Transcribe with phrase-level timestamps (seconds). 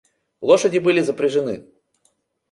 [0.41, 1.67] Лошади были запряжены.